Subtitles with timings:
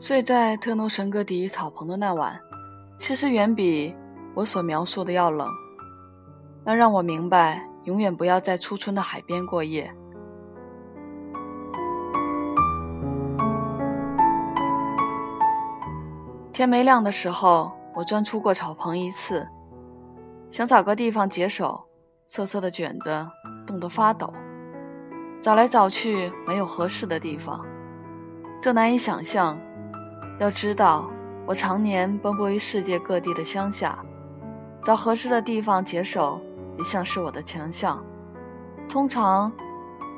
[0.00, 2.40] 睡在特诺神格迪草棚的那晚，
[2.96, 3.94] 其实远比
[4.34, 5.46] 我所描述的要冷。
[6.64, 9.94] 那让我明白，永远不要在初春的海边过夜。
[16.50, 19.46] 天没亮的时候，我钻出过草棚一次，
[20.50, 21.78] 想找个地方解手，
[22.26, 23.26] 瑟瑟的卷子
[23.66, 24.32] 冻得发抖。
[25.42, 27.62] 找来找去，没有合适的地方，
[28.62, 29.58] 这难以想象。
[30.40, 31.06] 要知道，
[31.46, 33.98] 我常年奔波于世界各地的乡下，
[34.82, 36.40] 找合适的地方解手，
[36.78, 38.02] 一向是我的强项。
[38.88, 39.52] 通常，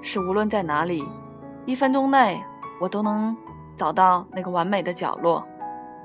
[0.00, 1.04] 是无论在哪里，
[1.66, 2.40] 一分钟内
[2.80, 3.36] 我都能
[3.76, 5.44] 找到那个完美的角落。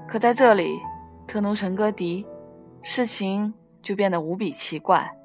[0.08, 0.80] 可在这里，
[1.28, 2.26] 特努城戈迪，
[2.82, 3.54] 事情
[3.84, 5.16] 就变得无比奇怪，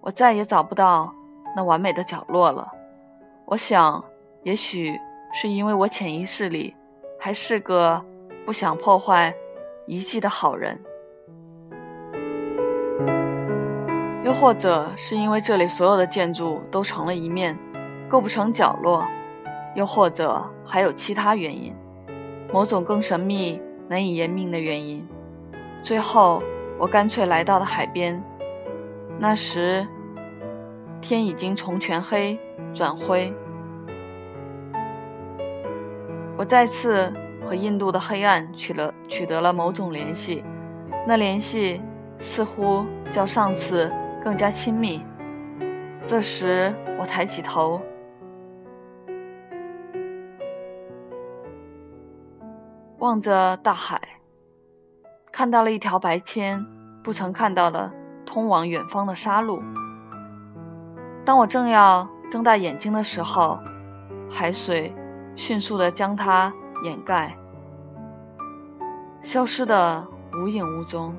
[0.00, 1.12] 我再也找不到
[1.56, 2.70] 那完美的角落了。
[3.46, 4.02] 我想，
[4.44, 4.96] 也许
[5.32, 6.76] 是因为我潜意识里
[7.18, 8.00] 还是个
[8.44, 9.34] 不想破坏
[9.86, 10.78] 遗迹的好人，
[14.24, 17.58] 又或者是因为这里所有的建筑都成了一面，
[18.08, 19.06] 构不成角落，
[19.74, 21.74] 又或者还有其他原因，
[22.52, 25.06] 某种更神秘、难以言明的原因。
[25.82, 26.42] 最后，
[26.78, 28.22] 我干脆来到了海边。
[29.18, 29.86] 那时，
[31.00, 32.38] 天已经从全黑。
[32.74, 33.30] 转灰，
[36.38, 37.12] 我再次
[37.52, 40.42] 和印度的黑暗取了取得了某种联系，
[41.06, 41.82] 那联系
[42.18, 43.92] 似乎较上次
[44.24, 45.04] 更加亲密。
[46.06, 47.78] 这时，我抬起头，
[53.00, 54.00] 望着大海，
[55.30, 56.64] 看到了一条白天
[57.04, 57.92] 不曾看到的
[58.24, 59.62] 通往远方的沙路。
[61.22, 62.08] 当我正要。
[62.30, 63.60] 睁大眼睛的时候，
[64.30, 64.90] 海水
[65.36, 66.50] 迅速地将它
[66.82, 67.36] 掩盖，
[69.22, 71.14] 消失的无影无踪。